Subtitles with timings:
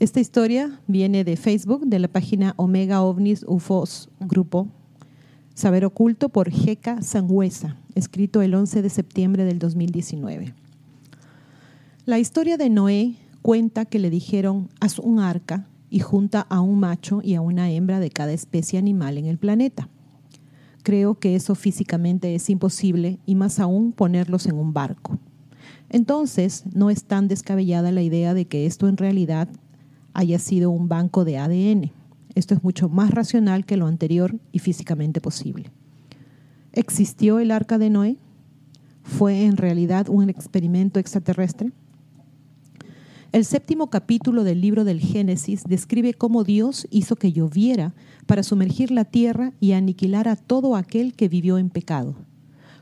[0.00, 4.68] Esta historia viene de Facebook, de la página Omega OVNIS UFOS Grupo
[5.58, 10.54] Saber Oculto por Jeca Sangüesa, escrito el 11 de septiembre del 2019.
[12.04, 16.78] La historia de Noé cuenta que le dijeron, haz un arca y junta a un
[16.78, 19.88] macho y a una hembra de cada especie animal en el planeta.
[20.84, 25.18] Creo que eso físicamente es imposible y más aún ponerlos en un barco.
[25.90, 29.48] Entonces, no es tan descabellada la idea de que esto en realidad
[30.14, 31.97] haya sido un banco de ADN.
[32.38, 35.72] Esto es mucho más racional que lo anterior y físicamente posible.
[36.72, 38.16] ¿Existió el arca de Noé?
[39.02, 41.72] ¿Fue en realidad un experimento extraterrestre?
[43.32, 47.92] El séptimo capítulo del libro del Génesis describe cómo Dios hizo que lloviera
[48.26, 52.14] para sumergir la tierra y aniquilar a todo aquel que vivió en pecado.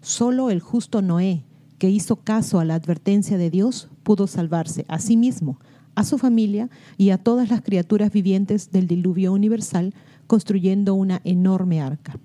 [0.00, 1.44] Solo el justo Noé,
[1.78, 5.60] que hizo caso a la advertencia de Dios, pudo salvarse a sí mismo,
[5.94, 9.94] a su familia y a todas las criaturas vivientes del diluvio universal,
[10.26, 12.18] construyendo una enorme arca.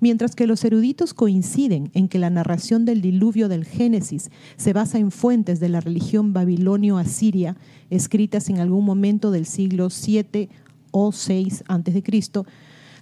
[0.00, 4.98] Mientras que los eruditos coinciden en que la narración del diluvio del Génesis se basa
[4.98, 7.56] en fuentes de la religión babilonio-asiria
[7.90, 10.50] escritas en algún momento del siglo 7
[10.90, 12.02] o 6 a.C.,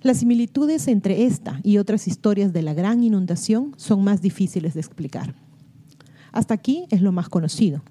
[0.03, 4.81] las similitudes entre esta y otras historias de la gran inundación son más difíciles de
[4.81, 5.35] explicar.
[6.33, 7.83] Hasta aquí es lo más conocido.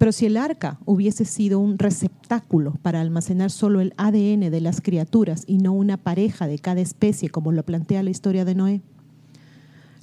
[0.00, 4.80] Pero si el arca hubiese sido un receptáculo para almacenar solo el ADN de las
[4.80, 8.80] criaturas y no una pareja de cada especie como lo plantea la historia de Noé,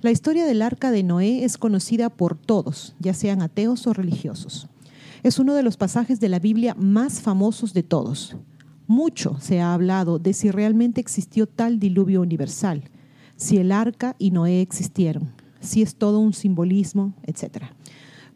[0.01, 4.67] la historia del arca de Noé es conocida por todos, ya sean ateos o religiosos.
[5.23, 8.37] Es uno de los pasajes de la Biblia más famosos de todos.
[8.85, 12.83] Mucho se ha hablado de si realmente existió tal diluvio universal,
[13.35, 17.73] si el arca y Noé existieron, si es todo un simbolismo, etcétera.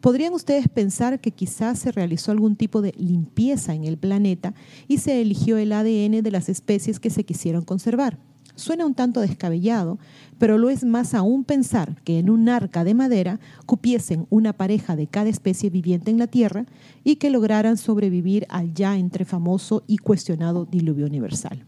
[0.02, 4.52] ¿Podrían ustedes pensar que quizás se realizó algún tipo de limpieza en el planeta
[4.88, 8.18] y se eligió el ADN de las especies que se quisieron conservar?
[8.56, 10.00] Suena un tanto descabellado,
[10.38, 14.96] pero lo es más aún pensar que en un arca de madera cupiesen una pareja
[14.96, 16.66] de cada especie viviente en la Tierra
[17.04, 21.64] y que lograran sobrevivir al ya entre famoso y cuestionado diluvio universal.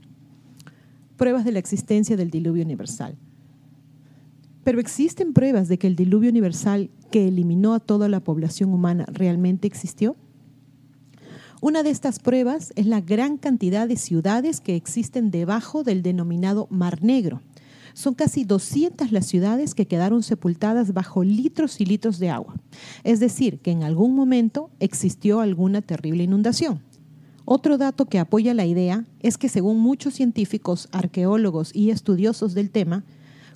[1.17, 3.17] Pruebas de la existencia del diluvio universal.
[4.65, 9.07] Pero existen pruebas de que el diluvio universal que eliminó a toda la población humana
[9.07, 10.17] realmente existió?
[11.61, 16.67] Una de estas pruebas es la gran cantidad de ciudades que existen debajo del denominado
[16.71, 17.41] Mar Negro.
[17.93, 22.57] Son casi 200 las ciudades que quedaron sepultadas bajo litros y litros de agua.
[23.05, 26.81] Es decir, que en algún momento existió alguna terrible inundación.
[27.45, 32.73] Otro dato que apoya la idea es que según muchos científicos, arqueólogos y estudiosos del
[32.73, 33.05] tema,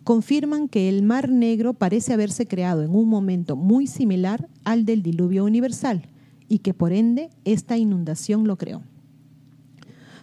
[0.08, 5.02] confirman que el Mar Negro parece haberse creado en un momento muy similar al del
[5.02, 6.08] diluvio universal
[6.48, 8.80] y que por ende esta inundación lo creó.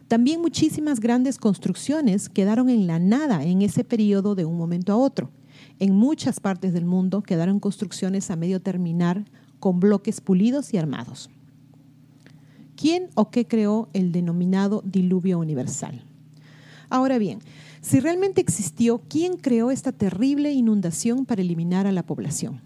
[0.08, 4.96] También muchísimas grandes construcciones quedaron en la nada en ese periodo de un momento a
[4.96, 5.30] otro.
[5.78, 9.26] En muchas partes del mundo quedaron construcciones a medio terminar
[9.60, 11.30] con bloques pulidos y armados.
[12.76, 16.04] ¿Quién o qué creó el denominado diluvio universal?
[16.90, 17.40] Ahora bien,
[17.82, 22.62] si realmente existió, ¿quién creó esta terrible inundación para eliminar a la población?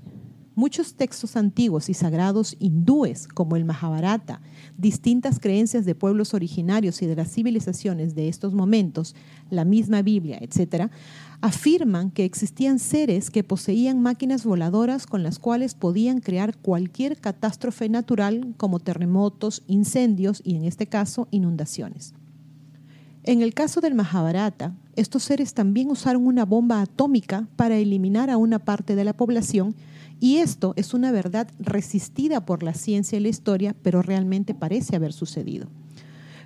[0.59, 4.41] Muchos textos antiguos y sagrados hindúes, como el Mahabharata,
[4.77, 9.15] distintas creencias de pueblos originarios y de las civilizaciones de estos momentos,
[9.49, 10.91] la misma Biblia, etc.,
[11.39, 17.87] afirman que existían seres que poseían máquinas voladoras con las cuales podían crear cualquier catástrofe
[17.87, 22.15] natural como terremotos, incendios y, en este caso, inundaciones.
[23.29, 28.37] En el caso del Mahabharata, estos seres también usaron una bomba atómica para eliminar a
[28.37, 29.75] una parte de la población
[30.19, 34.95] y esto es una verdad resistida por la ciencia y la historia, pero realmente parece
[34.95, 35.67] haber sucedido.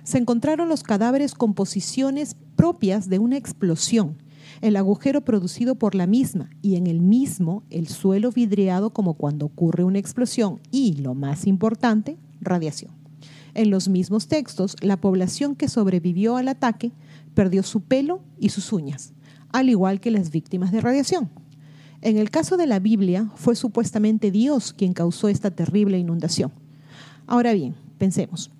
[0.02, 4.18] Se encontraron los cadáveres con posiciones propias de una explosión,
[4.60, 9.46] el agujero producido por la misma y en el mismo el suelo vidriado como cuando
[9.46, 13.03] ocurre una explosión y, lo más importante, radiación.
[13.54, 16.92] En los mismos textos, la población que sobrevivió al ataque
[17.34, 19.12] perdió su pelo y sus uñas,
[19.52, 21.30] al igual que las víctimas de radiación.
[22.02, 26.52] En el caso de la Biblia, fue supuestamente Dios quien causó esta terrible inundación.
[27.26, 28.50] Ahora bien, pensemos.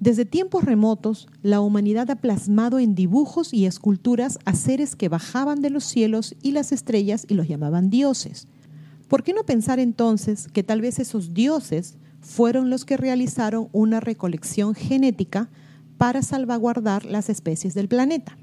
[0.00, 5.62] Desde tiempos remotos, la humanidad ha plasmado en dibujos y esculturas a seres que bajaban
[5.62, 8.48] de los cielos y las estrellas y los llamaban dioses.
[9.08, 14.00] ¿Por qué no pensar entonces que tal vez esos dioses fueron los que realizaron una
[14.00, 15.50] recolección genética
[15.98, 18.36] para salvaguardar las especies del planeta?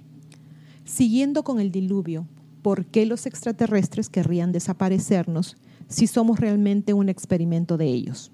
[0.86, 2.28] Siguiendo con el diluvio,
[2.62, 5.58] ¿por qué los extraterrestres querrían desaparecernos
[5.88, 8.32] si somos realmente un experimento de ellos?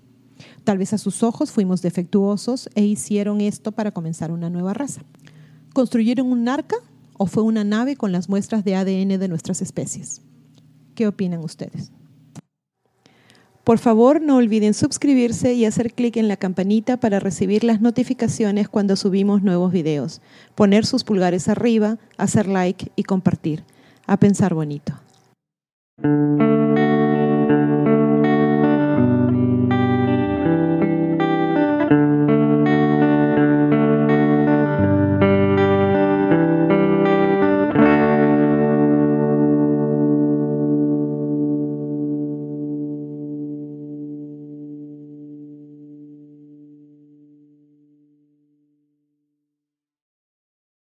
[0.66, 5.02] Tal vez a sus ojos fuimos defectuosos e hicieron esto para comenzar una nueva raza.
[5.74, 6.76] ¿Construyeron un arca
[7.18, 10.22] o fue una nave con las muestras de ADN de nuestras especies?
[10.94, 11.92] ¿Qué opinan ustedes?
[13.68, 18.70] Por favor, no olviden suscribirse y hacer clic en la campanita para recibir las notificaciones
[18.70, 20.22] cuando subimos nuevos videos,
[20.56, 23.66] poner sus pulgares arriba, hacer like y compartir.
[24.06, 24.94] A pensar bonito.